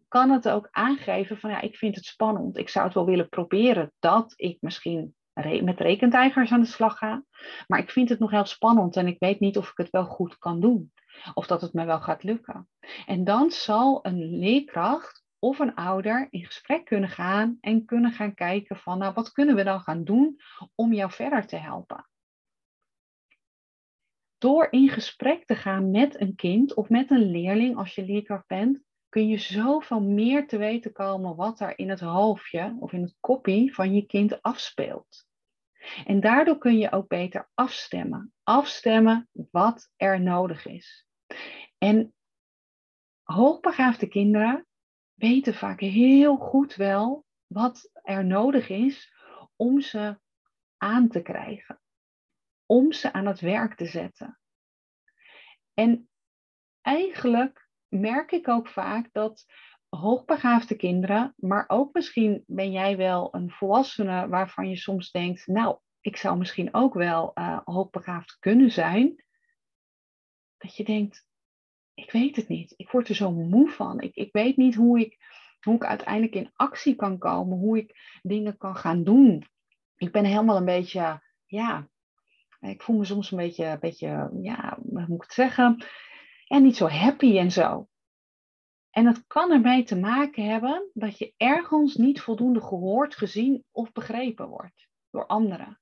kan 0.08 0.30
het 0.30 0.50
ook 0.50 0.68
aangeven 0.72 1.40
van 1.40 1.50
ja, 1.50 1.62
ik 1.62 1.78
vind 1.78 1.96
het 1.96 2.06
spannend. 2.06 2.58
Ik 2.58 2.70
zou 2.70 2.86
het 2.86 2.94
wel 2.94 3.06
willen 3.06 3.30
proberen 3.30 3.94
dat 4.00 4.34
ik 4.36 4.58
misschien 4.62 5.16
met 5.64 5.80
rekentijgers 5.80 6.52
aan 6.52 6.62
de 6.62 6.66
slag 6.66 6.98
ga. 6.98 7.24
Maar 7.68 7.80
ik 7.80 7.92
vind 7.92 8.10
het 8.10 8.20
nog 8.20 8.32
heel 8.32 8.46
spannend 8.46 8.96
en 8.96 9.08
ik 9.08 9.20
weet 9.20 9.40
niet 9.40 9.58
of 9.58 9.70
ik 9.70 9.78
het 9.78 9.90
wel 9.90 10.06
goed 10.06 10.38
kan 10.38 10.60
doen. 10.60 10.92
Of 11.34 11.48
dat 11.48 11.62
het 11.62 11.74
me 11.74 11.86
wel 11.86 12.00
gaat 12.00 12.24
lukken. 12.24 12.70
En 13.06 13.24
dan 13.24 13.52
zal 13.52 14.00
een 14.02 14.40
leerkracht 14.40 15.24
of 15.40 15.60
een 15.60 15.76
ouder 15.76 16.28
in 16.30 16.46
gesprek 16.46 16.86
kunnen 16.86 17.10
gaan 17.10 17.58
en 17.62 17.86
kunnen 17.86 18.12
gaan 18.12 18.34
kijken 18.34 18.78
van, 18.78 18.98
nou, 18.98 19.14
wat 19.14 19.32
kunnen 19.32 19.56
we 19.56 19.64
dan 19.64 19.80
gaan 19.80 20.04
doen 20.04 20.40
om 20.76 20.94
jou 20.94 21.12
verder 21.12 21.48
te 21.48 21.56
helpen? 21.56 22.08
Door 24.38 24.68
in 24.70 24.90
gesprek 24.90 25.46
te 25.46 25.56
gaan 25.56 25.92
met 25.92 26.22
een 26.22 26.36
kind 26.36 26.74
of 26.74 26.90
met 26.90 27.12
een 27.12 27.32
leerling, 27.32 27.78
als 27.78 27.96
je 27.96 28.06
leerkracht 28.06 28.48
bent, 28.48 28.82
kun 29.14 29.28
je 29.28 29.38
zoveel 29.38 30.02
meer 30.02 30.48
te 30.48 30.58
weten 30.58 30.92
komen 30.92 31.36
wat 31.36 31.60
er 31.60 31.78
in 31.78 31.90
het 31.90 32.00
hoofdje 32.00 32.78
of 32.80 32.94
in 32.94 33.02
het 33.02 33.16
koppie 33.20 33.74
van 33.74 33.94
je 33.94 34.06
kind 34.06 34.42
afspeelt. 34.42 35.28
En 36.06 36.20
daardoor 36.20 36.58
kun 36.58 36.78
je 36.78 36.92
ook 36.92 37.08
beter 37.08 37.50
afstemmen. 37.54 38.34
Afstemmen 38.44 39.30
wat 39.52 39.92
er 39.96 40.22
nodig 40.22 40.66
is. 40.66 41.08
En 41.78 42.14
hoogbegaafde 43.24 44.08
kinderen 44.08 44.68
weten 45.14 45.54
vaak 45.54 45.80
heel 45.80 46.36
goed 46.36 46.76
wel 46.76 47.26
wat 47.48 47.90
er 47.94 48.26
nodig 48.26 48.70
is 48.70 49.14
om 49.56 49.82
ze 49.82 50.20
aan 50.78 51.10
te 51.10 51.22
krijgen. 51.22 51.82
Om 52.66 52.92
ze 52.94 53.14
aan 53.14 53.26
het 53.26 53.40
werk 53.40 53.76
te 53.76 53.86
zetten. 53.86 54.40
En 55.74 56.10
eigenlijk 56.82 57.63
merk 57.94 58.32
ik 58.32 58.48
ook 58.48 58.68
vaak 58.68 59.10
dat 59.12 59.46
hoogbegaafde 59.90 60.76
kinderen, 60.76 61.34
maar 61.38 61.66
ook 61.68 61.94
misschien 61.94 62.44
ben 62.48 62.72
jij 62.72 62.98
wel 62.98 63.36
een 63.36 63.52
volwassene 63.52 64.28
waarvan 64.28 64.70
je 64.70 64.78
soms 64.78 65.12
denkt, 65.12 65.48
nou, 65.48 65.78
ik 66.02 66.18
zou 66.18 66.38
misschien 66.38 66.74
ook 66.74 66.94
wel 66.94 67.32
uh, 67.36 67.60
hoogbegaafd 67.64 68.38
kunnen 68.40 68.72
zijn. 68.72 69.24
Dat 70.58 70.76
je 70.76 70.84
denkt, 70.84 71.28
ik 71.94 72.12
weet 72.12 72.36
het 72.36 72.48
niet. 72.48 72.74
Ik 72.78 72.90
word 72.90 73.10
er 73.10 73.16
zo 73.16 73.32
moe 73.32 73.70
van. 73.70 74.00
Ik, 74.00 74.16
ik 74.16 74.32
weet 74.32 74.58
niet 74.58 74.76
hoe 74.76 75.00
ik, 75.00 75.18
hoe 75.62 75.76
ik 75.76 75.84
uiteindelijk 75.84 76.36
in 76.36 76.52
actie 76.56 76.96
kan 76.96 77.18
komen, 77.18 77.58
hoe 77.58 77.78
ik 77.78 78.20
dingen 78.22 78.58
kan 78.58 78.76
gaan 78.76 79.04
doen. 79.04 79.48
Ik 79.96 80.12
ben 80.12 80.26
helemaal 80.26 80.58
een 80.58 80.66
beetje, 80.66 81.22
ja, 81.46 81.90
ik 82.60 82.82
voel 82.82 82.98
me 82.98 83.06
soms 83.06 83.32
een 83.32 83.38
beetje, 83.38 83.66
een 83.66 83.80
beetje 83.80 84.30
ja, 84.42 84.78
hoe 84.82 85.06
moet 85.08 85.16
ik 85.16 85.22
het 85.22 85.34
zeggen? 85.34 85.86
En 86.48 86.64
niet 86.64 86.76
zo 86.76 86.88
happy 86.88 87.38
en 87.38 87.52
zo. 87.52 87.88
En 88.90 89.04
dat 89.04 89.28
kan 89.28 89.52
ermee 89.52 89.84
te 89.84 89.96
maken 89.96 90.46
hebben 90.46 90.90
dat 90.94 91.18
je 91.18 91.34
ergens 91.38 91.96
niet 91.96 92.22
voldoende 92.22 92.62
gehoord, 92.62 93.16
gezien 93.16 93.64
of 93.72 93.92
begrepen 93.92 94.48
wordt 94.48 94.88
door 95.10 95.26
anderen. 95.26 95.80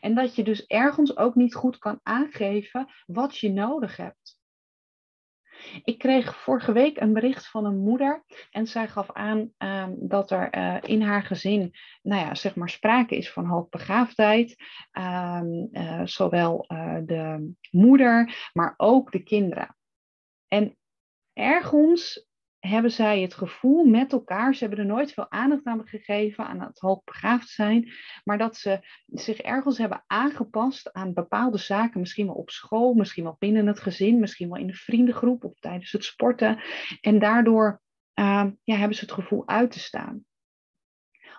En 0.00 0.14
dat 0.14 0.34
je 0.34 0.44
dus 0.44 0.66
ergens 0.66 1.16
ook 1.16 1.34
niet 1.34 1.54
goed 1.54 1.78
kan 1.78 2.00
aangeven 2.02 2.92
wat 3.06 3.38
je 3.38 3.50
nodig 3.50 3.96
hebt. 3.96 4.40
Ik 5.84 5.98
kreeg 5.98 6.36
vorige 6.36 6.72
week 6.72 7.00
een 7.00 7.12
bericht 7.12 7.48
van 7.48 7.64
een 7.64 7.78
moeder 7.78 8.24
en 8.50 8.66
zij 8.66 8.88
gaf 8.88 9.12
aan 9.12 9.52
ehm, 9.56 9.92
dat 9.98 10.30
er 10.30 10.56
uh, 10.56 10.76
in 10.80 11.02
haar 11.02 11.22
gezin, 11.22 11.70
nou 12.02 12.20
ja, 12.20 12.34
zeg 12.34 12.54
maar 12.54 12.68
sprake 12.68 13.16
is 13.16 13.32
van 13.32 13.46
hoogbegaafdheid. 13.46 14.56
Uh, 14.92 16.00
zowel 16.04 16.64
uh, 16.68 16.98
de 17.04 17.52
moeder, 17.70 18.50
maar 18.52 18.74
ook 18.76 19.12
de 19.12 19.22
kinderen. 19.22 19.76
En 20.52 20.76
ergens 21.32 22.26
hebben 22.58 22.90
zij 22.90 23.20
het 23.20 23.34
gevoel 23.34 23.84
met 23.84 24.12
elkaar, 24.12 24.54
ze 24.54 24.60
hebben 24.60 24.78
er 24.78 24.92
nooit 24.92 25.12
veel 25.12 25.30
aandacht 25.30 25.64
aan 25.64 25.88
gegeven, 25.88 26.46
aan 26.46 26.60
het 26.60 26.78
hoogbegaafd 26.78 27.48
zijn, 27.48 27.92
maar 28.24 28.38
dat 28.38 28.56
ze 28.56 28.80
zich 29.06 29.38
ergens 29.38 29.78
hebben 29.78 30.04
aangepast 30.06 30.92
aan 30.92 31.12
bepaalde 31.12 31.58
zaken, 31.58 32.00
misschien 32.00 32.26
wel 32.26 32.34
op 32.34 32.50
school, 32.50 32.94
misschien 32.94 33.24
wel 33.24 33.36
binnen 33.38 33.66
het 33.66 33.80
gezin, 33.80 34.20
misschien 34.20 34.48
wel 34.48 34.60
in 34.60 34.66
de 34.66 34.74
vriendengroep 34.74 35.44
of 35.44 35.58
tijdens 35.58 35.92
het 35.92 36.04
sporten. 36.04 36.62
En 37.00 37.18
daardoor 37.18 37.82
uh, 38.14 38.46
ja, 38.62 38.76
hebben 38.76 38.96
ze 38.96 39.04
het 39.04 39.14
gevoel 39.14 39.48
uit 39.48 39.70
te 39.70 39.78
staan. 39.78 40.24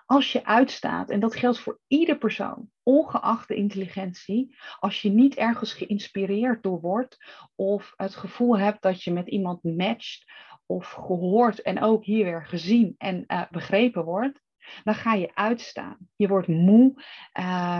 Als 0.06 0.32
je 0.32 0.44
uitstaat, 0.44 1.10
en 1.10 1.20
dat 1.20 1.36
geldt 1.36 1.58
voor 1.58 1.80
ieder 1.86 2.18
persoon, 2.18 2.70
ongeacht 2.82 3.48
de 3.48 3.54
intelligentie, 3.54 4.56
als 4.78 5.02
je 5.02 5.10
niet 5.10 5.34
ergens 5.34 5.72
geïnspireerd 5.72 6.62
door 6.62 6.80
wordt 6.80 7.24
of 7.54 7.92
het 7.96 8.14
gevoel 8.14 8.58
hebt 8.58 8.82
dat 8.82 9.02
je 9.02 9.12
met 9.12 9.28
iemand 9.28 9.62
matcht 9.62 10.24
of 10.66 10.90
gehoord 10.90 11.62
en 11.62 11.82
ook 11.82 12.04
hier 12.04 12.24
weer 12.24 12.46
gezien 12.46 12.94
en 12.98 13.24
uh, 13.26 13.42
begrepen 13.50 14.04
wordt, 14.04 14.42
dan 14.84 14.94
ga 14.94 15.14
je 15.14 15.34
uitstaan. 15.34 15.96
Je 16.16 16.28
wordt 16.28 16.48
moe, 16.48 17.02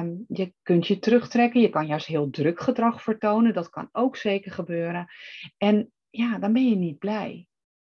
um, 0.00 0.24
je 0.28 0.54
kunt 0.62 0.86
je 0.86 0.98
terugtrekken, 0.98 1.60
je 1.60 1.68
kan 1.68 1.86
juist 1.86 2.06
heel 2.06 2.30
druk 2.30 2.60
gedrag 2.60 3.02
vertonen, 3.02 3.54
dat 3.54 3.70
kan 3.70 3.88
ook 3.92 4.16
zeker 4.16 4.52
gebeuren. 4.52 5.06
En 5.56 5.92
ja, 6.10 6.38
dan 6.38 6.52
ben 6.52 6.68
je 6.68 6.76
niet 6.76 6.98
blij. 6.98 7.46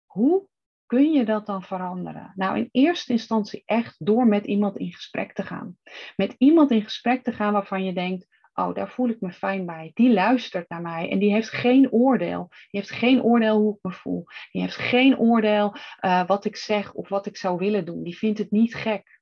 Hoe 0.04 0.48
kun 0.92 1.12
je 1.12 1.24
dat 1.24 1.46
dan 1.46 1.62
veranderen? 1.62 2.32
Nou, 2.34 2.58
in 2.58 2.68
eerste 2.70 3.12
instantie 3.12 3.62
echt 3.66 3.94
door 3.98 4.26
met 4.26 4.46
iemand 4.46 4.76
in 4.76 4.92
gesprek 4.92 5.32
te 5.32 5.42
gaan. 5.42 5.76
Met 6.16 6.34
iemand 6.38 6.70
in 6.70 6.82
gesprek 6.82 7.22
te 7.22 7.32
gaan 7.32 7.52
waarvan 7.52 7.84
je 7.84 7.92
denkt, 7.92 8.26
oh, 8.54 8.74
daar 8.74 8.90
voel 8.90 9.08
ik 9.08 9.20
me 9.20 9.32
fijn 9.32 9.66
bij. 9.66 9.90
Die 9.94 10.12
luistert 10.12 10.68
naar 10.68 10.80
mij 10.80 11.10
en 11.10 11.18
die 11.18 11.32
heeft 11.32 11.50
geen 11.50 11.90
oordeel. 11.90 12.46
Die 12.48 12.80
heeft 12.80 12.90
geen 12.90 13.22
oordeel 13.22 13.58
hoe 13.58 13.74
ik 13.74 13.78
me 13.82 13.92
voel. 13.92 14.24
Die 14.50 14.62
heeft 14.62 14.76
geen 14.76 15.18
oordeel 15.18 15.76
uh, 16.00 16.26
wat 16.26 16.44
ik 16.44 16.56
zeg 16.56 16.92
of 16.92 17.08
wat 17.08 17.26
ik 17.26 17.36
zou 17.36 17.58
willen 17.58 17.84
doen. 17.84 18.02
Die 18.02 18.16
vindt 18.16 18.38
het 18.38 18.50
niet 18.50 18.74
gek. 18.74 19.20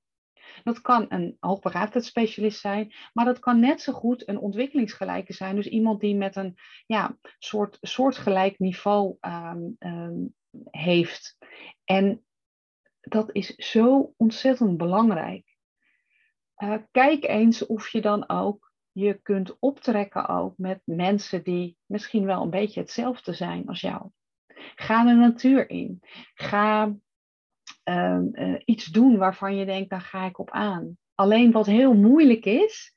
Dat 0.64 0.80
kan 0.80 1.06
een 1.08 1.36
hoogbegaafdheidsspecialist 1.40 2.60
zijn, 2.60 2.94
maar 3.12 3.24
dat 3.24 3.38
kan 3.38 3.60
net 3.60 3.80
zo 3.80 3.92
goed 3.92 4.28
een 4.28 4.38
ontwikkelingsgelijke 4.38 5.32
zijn. 5.32 5.56
Dus 5.56 5.66
iemand 5.66 6.00
die 6.00 6.16
met 6.16 6.36
een 6.36 6.54
ja, 6.86 7.16
soort, 7.38 7.78
soortgelijk 7.80 8.58
niveau 8.58 9.16
um, 9.20 9.76
um, 9.78 10.34
heeft. 10.70 11.38
En 11.84 12.24
dat 13.00 13.34
is 13.34 13.54
zo 13.54 14.14
ontzettend 14.16 14.76
belangrijk. 14.76 15.56
Uh, 16.56 16.76
kijk 16.90 17.24
eens 17.24 17.66
of 17.66 17.88
je 17.88 18.00
dan 18.00 18.28
ook 18.28 18.72
je 18.92 19.14
kunt 19.22 19.58
optrekken 19.58 20.28
ook 20.28 20.58
met 20.58 20.80
mensen 20.84 21.44
die 21.44 21.76
misschien 21.86 22.24
wel 22.24 22.42
een 22.42 22.50
beetje 22.50 22.80
hetzelfde 22.80 23.32
zijn 23.32 23.66
als 23.66 23.80
jou. 23.80 24.10
Ga 24.74 25.04
de 25.04 25.12
natuur 25.12 25.70
in. 25.70 25.98
Ga 26.34 26.94
uh, 27.84 28.20
uh, 28.32 28.60
iets 28.64 28.84
doen 28.84 29.16
waarvan 29.16 29.56
je 29.56 29.64
denkt, 29.64 29.90
daar 29.90 30.00
ga 30.00 30.24
ik 30.24 30.38
op 30.38 30.50
aan. 30.50 30.98
Alleen 31.14 31.52
wat 31.52 31.66
heel 31.66 31.94
moeilijk 31.94 32.44
is, 32.44 32.94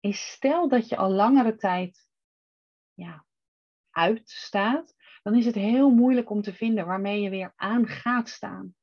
is 0.00 0.30
stel 0.30 0.68
dat 0.68 0.88
je 0.88 0.96
al 0.96 1.10
langere 1.10 1.56
tijd 1.56 2.08
ja, 2.94 3.24
uitstaat, 3.90 4.94
dan 5.26 5.34
is 5.34 5.46
het 5.46 5.54
heel 5.54 5.90
moeilijk 5.90 6.30
om 6.30 6.42
te 6.42 6.54
vinden 6.54 6.86
waarmee 6.86 7.20
je 7.20 7.30
weer 7.30 7.52
aan 7.56 7.86
gaat 7.86 8.28
staan. 8.28 8.74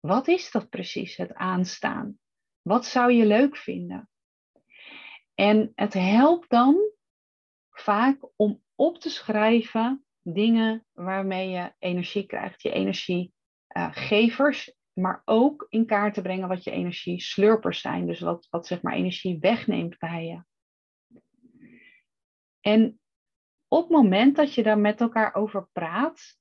Wat 0.00 0.28
is 0.28 0.50
dat 0.50 0.68
precies, 0.68 1.16
het 1.16 1.34
aanstaan? 1.34 2.18
Wat 2.62 2.86
zou 2.86 3.12
je 3.12 3.26
leuk 3.26 3.56
vinden? 3.56 4.08
En 5.34 5.72
het 5.74 5.92
helpt 5.92 6.50
dan 6.50 6.76
vaak 7.70 8.28
om 8.36 8.62
op 8.74 8.98
te 8.98 9.10
schrijven 9.10 10.04
dingen 10.22 10.86
waarmee 10.92 11.48
je 11.48 11.72
energie 11.78 12.26
krijgt, 12.26 12.62
je 12.62 12.72
energiegevers, 12.72 14.74
maar 14.92 15.22
ook 15.24 15.66
in 15.68 15.86
kaart 15.86 16.14
te 16.14 16.22
brengen 16.22 16.48
wat 16.48 16.64
je 16.64 16.70
energieslurpers 16.70 17.80
zijn, 17.80 18.06
dus 18.06 18.20
wat, 18.20 18.46
wat 18.50 18.66
zeg 18.66 18.82
maar 18.82 18.94
energie 18.94 19.38
wegneemt 19.38 19.98
bij 19.98 20.26
je. 20.26 20.42
En 22.60 22.99
op 23.72 23.82
het 23.82 23.90
moment 23.90 24.36
dat 24.36 24.54
je 24.54 24.62
daar 24.62 24.78
met 24.78 25.00
elkaar 25.00 25.34
over 25.34 25.68
praat, 25.72 26.38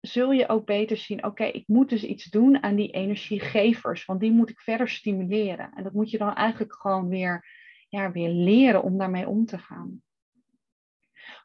zul 0.00 0.32
je 0.32 0.48
ook 0.48 0.66
beter 0.66 0.96
zien, 0.96 1.24
oké, 1.24 1.44
ik 1.44 1.68
moet 1.68 1.88
dus 1.88 2.02
iets 2.02 2.24
doen 2.24 2.62
aan 2.62 2.76
die 2.76 2.90
energiegevers, 2.90 4.04
want 4.04 4.20
die 4.20 4.32
moet 4.32 4.50
ik 4.50 4.60
verder 4.60 4.88
stimuleren. 4.88 5.72
En 5.74 5.82
dat 5.82 5.92
moet 5.92 6.10
je 6.10 6.18
dan 6.18 6.34
eigenlijk 6.34 6.74
gewoon 6.74 7.08
weer 7.08 7.46
ja, 7.88 8.12
weer 8.12 8.28
leren 8.28 8.82
om 8.82 8.98
daarmee 8.98 9.28
om 9.28 9.46
te 9.46 9.58
gaan. 9.58 10.02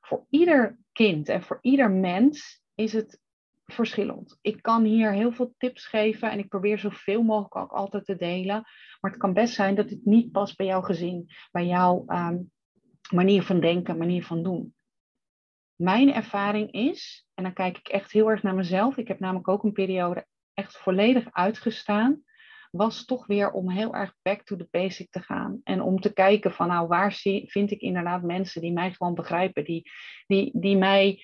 Voor 0.01 0.25
ieder 0.29 0.77
kind 0.91 1.29
en 1.29 1.41
voor 1.41 1.57
ieder 1.62 1.91
mens 1.91 2.63
is 2.75 2.93
het 2.93 3.19
verschillend. 3.65 4.38
Ik 4.41 4.62
kan 4.62 4.83
hier 4.83 5.12
heel 5.12 5.31
veel 5.31 5.53
tips 5.57 5.86
geven 5.86 6.31
en 6.31 6.39
ik 6.39 6.48
probeer 6.48 6.79
zoveel 6.79 7.24
mogelijk 7.24 7.55
ook 7.55 7.71
altijd 7.71 8.05
te 8.05 8.15
delen. 8.15 8.63
Maar 9.00 9.12
het 9.12 9.19
kan 9.19 9.33
best 9.33 9.53
zijn 9.53 9.75
dat 9.75 9.89
het 9.89 10.05
niet 10.05 10.31
past 10.31 10.57
bij 10.57 10.65
jouw 10.65 10.81
gezin, 10.81 11.27
bij 11.51 11.65
jouw 11.65 12.03
um, 12.07 12.51
manier 13.12 13.43
van 13.43 13.60
denken, 13.60 13.98
manier 13.98 14.25
van 14.25 14.43
doen. 14.43 14.74
Mijn 15.81 16.13
ervaring 16.13 16.71
is, 16.71 17.27
en 17.33 17.43
dan 17.43 17.53
kijk 17.53 17.77
ik 17.77 17.88
echt 17.88 18.11
heel 18.11 18.29
erg 18.29 18.43
naar 18.43 18.55
mezelf. 18.55 18.97
Ik 18.97 19.07
heb 19.07 19.19
namelijk 19.19 19.47
ook 19.47 19.63
een 19.63 19.71
periode 19.71 20.25
echt 20.53 20.77
volledig 20.77 21.27
uitgestaan 21.31 22.23
was 22.71 23.05
toch 23.05 23.25
weer 23.25 23.51
om 23.51 23.69
heel 23.69 23.93
erg 23.95 24.15
back 24.21 24.43
to 24.43 24.55
the 24.55 24.67
basic 24.71 25.11
te 25.11 25.21
gaan. 25.21 25.61
En 25.63 25.81
om 25.81 26.00
te 26.00 26.13
kijken 26.13 26.51
van 26.51 26.67
nou, 26.67 26.88
waar 26.88 27.11
zie, 27.11 27.51
vind 27.51 27.71
ik 27.71 27.81
inderdaad 27.81 28.23
mensen 28.23 28.61
die 28.61 28.71
mij 28.71 28.91
gewoon 28.91 29.13
begrijpen, 29.13 29.63
die, 29.63 29.91
die, 30.27 30.51
die 30.53 30.77
mij 30.77 31.23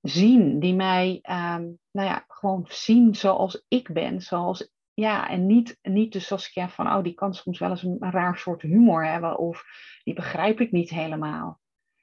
zien, 0.00 0.58
die 0.58 0.74
mij 0.74 1.08
um, 1.22 1.78
nou 1.90 2.08
ja, 2.08 2.24
gewoon 2.28 2.64
zien 2.68 3.14
zoals 3.14 3.64
ik 3.68 3.92
ben, 3.92 4.20
zoals 4.20 4.70
ja, 4.94 5.28
en 5.28 5.46
niet, 5.46 5.78
niet 5.82 6.12
dus 6.12 6.32
als 6.32 6.52
ik 6.52 6.68
van, 6.70 6.86
oh, 6.86 7.02
die 7.02 7.14
kan 7.14 7.34
soms 7.34 7.58
wel 7.58 7.70
eens 7.70 7.82
een, 7.82 7.96
een 8.00 8.10
raar 8.10 8.38
soort 8.38 8.62
humor 8.62 9.06
hebben 9.06 9.38
of 9.38 9.64
die 10.02 10.14
begrijp 10.14 10.60
ik 10.60 10.72
niet 10.72 10.90
helemaal. 10.90 11.60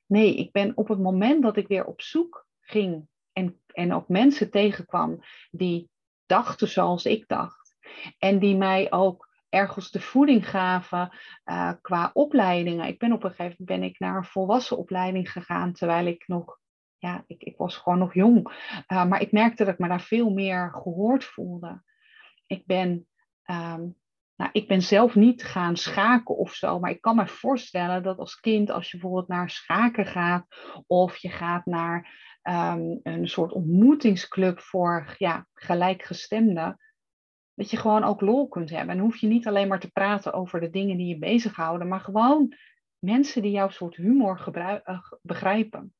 Nee, 0.10 0.36
ik 0.36 0.52
ben 0.52 0.78
op 0.78 0.88
het 0.88 1.00
moment 1.00 1.44
dat 1.44 1.58
ik 1.58 1.68
weer 1.68 1.86
op 1.86 2.02
zoek 2.02 2.48
ging 2.60 3.08
en, 3.34 3.62
en 3.68 3.94
ook 3.94 4.08
mensen 4.08 4.52
tegenkwam 4.52 5.20
die 5.52 5.90
dachten 6.26 6.68
zoals 6.68 7.06
ik 7.06 7.28
dacht, 7.28 7.76
en 8.18 8.40
die 8.40 8.56
mij 8.56 8.92
ook 8.92 9.30
ergens 9.50 9.92
de 9.92 10.00
voeding 10.02 10.50
gaven 10.50 11.18
uh, 11.46 11.72
qua 11.82 12.10
opleidingen. 12.14 12.88
Ik 12.88 13.00
ben 13.00 13.12
op 13.12 13.24
een 13.24 13.30
gegeven 13.30 13.56
moment 13.60 13.80
ben 13.80 13.90
ik 13.90 14.00
naar 14.00 14.16
een 14.16 14.24
volwassen 14.24 14.78
opleiding 14.78 15.32
gegaan, 15.32 15.74
terwijl 15.74 16.06
ik 16.06 16.28
nog, 16.28 16.60
ja, 16.98 17.24
ik, 17.28 17.44
ik 17.44 17.58
was 17.58 17.78
gewoon 17.78 18.00
nog 18.00 18.14
jong. 18.14 18.48
Uh, 18.88 19.06
maar 19.06 19.22
ik 19.22 19.32
merkte 19.32 19.64
dat 19.64 19.74
ik 19.74 19.80
me 19.80 19.88
daar 19.88 20.02
veel 20.02 20.30
meer 20.30 20.72
gehoord 20.74 21.24
voelde. 21.24 21.84
Ik 22.46 22.66
ben, 22.66 23.08
um, 23.46 23.98
nou, 24.40 24.52
ik 24.54 24.68
ben 24.68 24.82
zelf 24.82 25.16
niet 25.16 25.44
gaan 25.44 25.78
schaken 25.78 26.38
of 26.38 26.54
zo, 26.54 26.80
maar 26.80 26.92
ik 26.92 27.02
kan 27.02 27.16
me 27.16 27.28
voorstellen 27.28 28.04
dat 28.04 28.18
als 28.18 28.36
kind, 28.36 28.70
als 28.70 28.92
je 28.92 28.98
bijvoorbeeld 28.98 29.28
naar 29.28 29.50
schaken 29.50 30.06
gaat, 30.06 30.46
of 30.88 31.18
je 31.18 31.30
gaat 31.30 31.66
naar 31.66 31.98
um, 32.44 33.00
een 33.04 33.28
soort 33.28 33.52
ontmoetingsclub 33.52 34.60
voor 34.60 35.16
ja, 35.18 35.48
gelijkgestemden, 35.54 36.78
dat 37.54 37.70
je 37.70 37.78
gewoon 37.78 38.04
ook 38.04 38.22
lol 38.22 38.48
kunt 38.48 38.70
hebben. 38.70 38.96
En 38.96 39.02
hoef 39.02 39.18
je 39.18 39.28
niet 39.28 39.48
alleen 39.48 39.68
maar 39.68 39.80
te 39.80 39.92
praten 39.92 40.34
over 40.34 40.60
de 40.60 40.70
dingen 40.70 40.98
die 40.98 41.08
je 41.08 41.18
bezighouden, 41.18 41.88
maar 41.88 42.02
gewoon 42.02 42.56
mensen 43.00 43.42
die 43.42 43.52
jouw 43.52 43.70
soort 43.70 43.96
humor 43.96 44.48
uh, 44.56 45.00
begrijpen. 45.22 45.94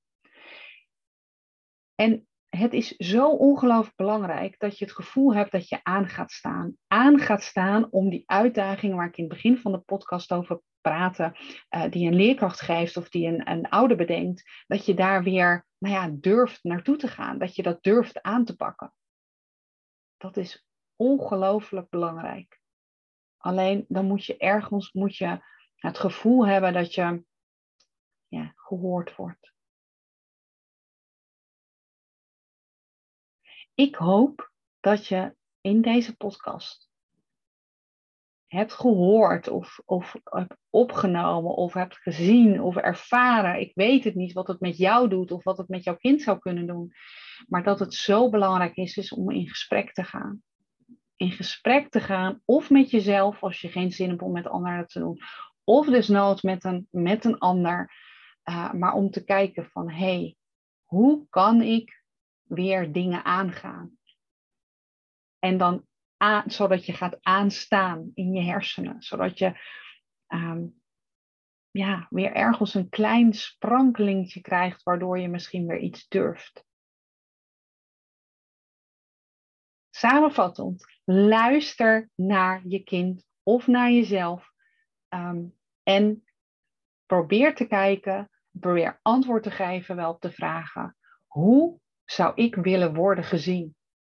En 1.96 2.28
het 2.50 2.74
is 2.74 2.88
zo 2.88 3.30
ongelooflijk 3.30 3.96
belangrijk 3.96 4.60
dat 4.60 4.78
je 4.78 4.86
het 4.86 4.94
gevoel 4.94 5.36
hebt 5.36 5.52
dat 5.52 5.70
je 5.70 5.80
aan 5.84 6.08
gaat 6.08 6.32
staan. 6.32 6.78
Aan 6.88 7.20
gaat 7.20 7.44
staan 7.44 7.92
om 7.92 8.10
die 8.10 8.24
uitdagingen 8.26 8.96
waar 8.96 9.08
ik 9.08 9.18
in 9.18 9.24
het 9.24 9.34
begin 9.34 9.58
van 9.58 9.72
de 9.72 9.80
podcast 9.80 10.32
over 10.32 10.62
praatte, 10.82 11.36
uh, 11.76 11.90
die 11.90 12.08
een 12.08 12.16
leerkracht 12.16 12.62
geeft 12.62 12.98
of 12.98 13.10
die 13.10 13.28
een, 13.28 13.50
een 13.50 13.70
ouder 13.70 13.98
bedenkt, 13.98 14.64
dat 14.68 14.86
je 14.86 14.94
daar 14.94 15.24
weer 15.24 15.66
nou 15.78 15.94
ja, 15.94 16.10
durft 16.20 16.64
naartoe 16.64 16.98
te 16.98 17.08
gaan, 17.08 17.38
dat 17.38 17.56
je 17.56 17.64
dat 17.64 17.84
durft 17.84 18.22
aan 18.22 18.46
te 18.46 18.56
pakken. 18.56 18.94
Dat 20.18 20.38
is 20.38 20.68
ongelooflijk 20.96 21.90
belangrijk. 21.90 22.60
Alleen 23.38 23.86
dan 23.88 24.06
moet 24.06 24.26
je 24.26 24.38
ergens 24.38 24.92
moet 24.92 25.16
je 25.16 25.40
het 25.76 25.98
gevoel 25.98 26.48
hebben 26.48 26.74
dat 26.74 26.94
je 26.94 27.24
ja, 28.28 28.54
gehoord 28.56 29.16
wordt. 29.16 29.54
Ik 33.80 33.96
hoop 33.96 34.52
dat 34.80 35.08
je 35.08 35.36
in 35.62 35.82
deze 35.82 36.16
podcast 36.16 36.90
hebt 38.48 38.74
gehoord 38.74 39.48
of, 39.48 39.80
of 39.86 40.16
hebt 40.24 40.56
opgenomen 40.70 41.56
of 41.56 41.74
hebt 41.74 41.98
gezien 41.98 42.62
of 42.62 42.76
ervaren. 42.76 43.60
Ik 43.60 43.72
weet 43.76 44.04
het 44.04 44.16
niet 44.16 44.34
wat 44.34 44.48
het 44.48 44.60
met 44.60 44.78
jou 44.78 45.10
doet 45.10 45.32
of 45.32 45.44
wat 45.44 45.58
het 45.58 45.68
met 45.68 45.84
jouw 45.84 45.96
kind 45.96 46.22
zou 46.22 46.40
kunnen 46.40 46.68
doen. 46.68 46.92
Maar 47.48 47.64
dat 47.64 47.80
het 47.80 47.94
zo 47.94 48.30
belangrijk 48.30 48.76
is, 48.76 48.98
is 48.98 49.14
om 49.14 49.32
in 49.32 49.48
gesprek 49.48 49.94
te 49.94 50.04
gaan 50.04 50.44
in 51.20 51.32
gesprek 51.32 51.90
te 51.90 52.00
gaan, 52.00 52.42
of 52.46 52.70
met 52.70 52.90
jezelf 52.90 53.44
als 53.44 53.62
je 53.62 53.70
geen 53.70 53.92
zin 53.92 54.10
hebt 54.10 54.22
om 54.22 54.32
met 54.32 54.48
anderen 54.48 54.88
te 54.88 55.00
doen, 55.00 55.20
of 55.64 55.86
desnoods 55.86 56.42
met 56.42 56.64
een, 56.64 56.88
met 56.92 57.26
een 57.26 57.38
ander, 57.38 57.94
uh, 58.50 58.74
maar 58.74 58.94
om 58.94 59.10
te 59.10 59.24
kijken 59.24 59.66
van 59.66 59.90
hé, 59.90 59.98
hey, 59.98 60.36
hoe 60.86 61.26
kan 61.30 61.62
ik 61.62 61.99
weer 62.50 62.92
dingen 62.92 63.24
aangaan? 63.24 63.98
En 65.40 65.58
dan 65.58 65.88
zodat 66.46 66.86
je 66.86 66.94
gaat 66.94 67.18
aanstaan 67.22 68.12
in 68.14 68.34
je 68.34 68.42
hersenen. 68.42 69.02
Zodat 69.02 69.38
je 69.38 69.60
ehm, 70.28 70.68
ja, 71.72 72.08
weer 72.10 72.34
ergens 72.34 72.74
een 72.74 72.90
klein 72.90 73.34
sprankelingetje 73.34 74.42
krijgt, 74.42 74.84
waardoor 74.84 75.20
je 75.20 75.28
misschien 75.28 75.68
weer 75.68 75.80
iets 75.80 76.08
durft. 76.08 76.68
Samenvattend, 79.90 80.86
luister 81.04 82.10
naar 82.16 82.68
je 82.68 82.84
kind 82.84 83.26
of 83.44 83.68
naar 83.68 83.92
jezelf 83.92 84.52
ehm, 85.08 85.46
en 85.84 86.24
probeer 87.06 87.56
te 87.56 87.68
kijken, 87.68 88.30
probeer 88.52 89.00
antwoord 89.02 89.44
te 89.44 89.52
geven 89.52 89.96
wel 89.96 90.14
op 90.14 90.22
de 90.22 90.32
vragen. 90.32 90.98
Hoe 91.28 91.80
zou 92.12 92.32
ik 92.36 92.56
willen 92.56 92.94
worden 92.94 93.24
gezien? 93.24 93.76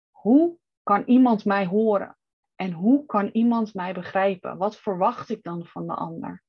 Hoe 0.09 0.57
kan 0.83 1.03
iemand 1.05 1.45
mij 1.45 1.65
horen? 1.65 2.17
En 2.55 2.71
hoe 2.71 3.05
kan 3.05 3.29
iemand 3.31 3.73
mij 3.73 3.93
begrijpen? 3.93 4.57
Wat 4.57 4.79
verwacht 4.79 5.29
ik 5.29 5.43
dan 5.43 5.65
van 5.65 5.87
de 5.87 5.93
ander? 5.93 6.43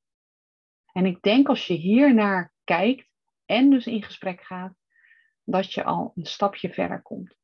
En 0.92 1.06
ik 1.06 1.22
denk 1.22 1.48
als 1.48 1.66
je 1.66 1.74
hier 1.74 2.14
naar 2.14 2.52
kijkt 2.64 3.10
en 3.44 3.70
dus 3.70 3.86
in 3.86 4.02
gesprek 4.02 4.40
gaat, 4.40 4.74
dat 5.42 5.72
je 5.72 5.84
al 5.84 6.12
een 6.14 6.26
stapje 6.26 6.72
verder 6.72 7.02
komt. 7.02 7.36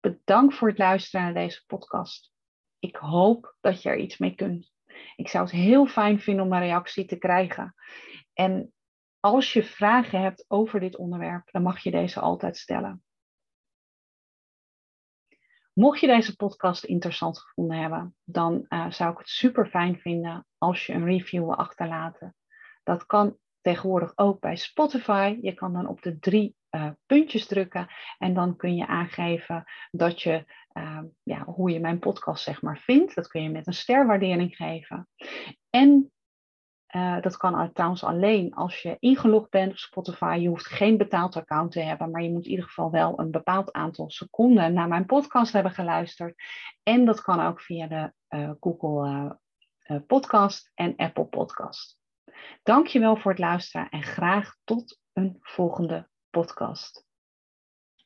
Bedankt 0.00 0.54
voor 0.54 0.68
het 0.68 0.78
luisteren 0.78 1.24
naar 1.24 1.34
deze 1.34 1.64
podcast. 1.66 2.32
Ik 2.78 2.96
hoop 2.96 3.56
dat 3.60 3.82
je 3.82 3.88
er 3.88 3.98
iets 3.98 4.18
mee 4.18 4.34
kunt. 4.34 4.72
Ik 5.16 5.28
zou 5.28 5.44
het 5.44 5.52
heel 5.52 5.86
fijn 5.86 6.20
vinden 6.20 6.44
om 6.44 6.52
een 6.52 6.60
reactie 6.60 7.04
te 7.04 7.18
krijgen. 7.18 7.74
En 8.32 8.74
als 9.20 9.52
je 9.52 9.64
vragen 9.64 10.20
hebt 10.20 10.44
over 10.48 10.80
dit 10.80 10.96
onderwerp, 10.96 11.50
dan 11.50 11.62
mag 11.62 11.78
je 11.78 11.90
deze 11.90 12.20
altijd 12.20 12.56
stellen. 12.56 13.02
Mocht 15.72 16.00
je 16.00 16.06
deze 16.06 16.36
podcast 16.36 16.84
interessant 16.84 17.38
gevonden 17.38 17.76
hebben, 17.76 18.14
dan 18.24 18.66
uh, 18.68 18.90
zou 18.90 19.12
ik 19.12 19.18
het 19.18 19.28
super 19.28 19.66
fijn 19.66 19.98
vinden 19.98 20.46
als 20.58 20.86
je 20.86 20.92
een 20.92 21.04
review 21.04 21.44
wil 21.44 21.56
achterlaten. 21.56 22.36
Dat 22.82 23.06
kan 23.06 23.38
tegenwoordig 23.60 24.12
ook 24.14 24.40
bij 24.40 24.56
Spotify. 24.56 25.38
Je 25.40 25.54
kan 25.54 25.72
dan 25.72 25.86
op 25.86 26.02
de 26.02 26.18
drie 26.18 26.56
uh, 26.70 26.90
puntjes 27.06 27.46
drukken 27.46 27.88
en 28.18 28.34
dan 28.34 28.56
kun 28.56 28.74
je 28.74 28.86
aangeven 28.86 29.64
dat 29.90 30.22
je, 30.22 30.44
uh, 30.72 31.02
ja, 31.22 31.44
hoe 31.44 31.70
je 31.70 31.80
mijn 31.80 31.98
podcast 31.98 32.44
zeg 32.44 32.62
maar 32.62 32.78
vindt. 32.78 33.14
Dat 33.14 33.28
kun 33.28 33.42
je 33.42 33.50
met 33.50 33.66
een 33.66 33.72
sterwaardering 33.72 34.56
geven. 34.56 35.08
En 35.70 36.12
uh, 36.92 37.20
dat 37.20 37.36
kan 37.36 37.72
trouwens 37.72 38.04
alleen 38.04 38.54
als 38.54 38.82
je 38.82 38.96
ingelogd 38.98 39.50
bent 39.50 39.70
op 39.70 39.76
Spotify. 39.76 40.38
Je 40.40 40.48
hoeft 40.48 40.66
geen 40.66 40.96
betaald 40.96 41.36
account 41.36 41.72
te 41.72 41.80
hebben, 41.80 42.10
maar 42.10 42.22
je 42.22 42.30
moet 42.30 42.44
in 42.44 42.50
ieder 42.50 42.64
geval 42.64 42.90
wel 42.90 43.18
een 43.20 43.30
bepaald 43.30 43.72
aantal 43.72 44.10
seconden 44.10 44.72
naar 44.72 44.88
mijn 44.88 45.06
podcast 45.06 45.52
hebben 45.52 45.72
geluisterd. 45.72 46.34
En 46.82 47.04
dat 47.04 47.20
kan 47.20 47.40
ook 47.40 47.60
via 47.60 47.86
de 47.86 48.12
uh, 48.36 48.50
Google 48.60 49.38
uh, 49.86 49.96
Podcast 50.06 50.70
en 50.74 50.96
Apple 50.96 51.24
Podcast. 51.24 51.98
Dankjewel 52.62 53.16
voor 53.16 53.30
het 53.30 53.40
luisteren 53.40 53.88
en 53.88 54.02
graag 54.02 54.56
tot 54.64 54.98
een 55.12 55.36
volgende 55.40 56.08
podcast. 56.30 57.09